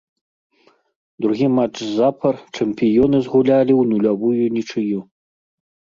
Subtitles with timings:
[1.25, 4.99] Другі матч запар чэмпіёны згулялі ў нулявую нічыю.